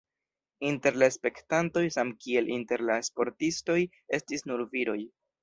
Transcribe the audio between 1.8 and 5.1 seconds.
samkiel inter la sportistoj estis nur viroj.